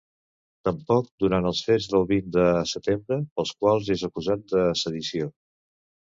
[0.67, 5.29] Tampoc durant els fets del vint de setembre, pels quals és acusat de sedició.